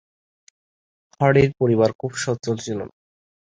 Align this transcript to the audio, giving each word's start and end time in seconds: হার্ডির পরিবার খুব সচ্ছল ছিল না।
হার্ডির 1.19 1.51
পরিবার 1.59 1.89
খুব 1.99 2.11
সচ্ছল 2.23 2.55
ছিল 2.65 2.79
না। 2.81 2.95